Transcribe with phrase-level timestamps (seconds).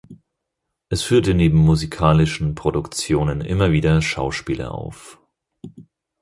[0.89, 5.19] Es führte neben musikalischen Produktionen immer wieder Schauspiele auf.